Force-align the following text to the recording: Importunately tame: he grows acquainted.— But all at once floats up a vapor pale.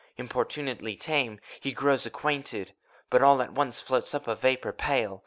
Importunately 0.17 0.95
tame: 0.95 1.39
he 1.59 1.73
grows 1.73 2.07
acquainted.— 2.07 2.73
But 3.11 3.21
all 3.21 3.39
at 3.39 3.53
once 3.53 3.81
floats 3.81 4.15
up 4.15 4.27
a 4.27 4.33
vapor 4.33 4.73
pale. 4.73 5.19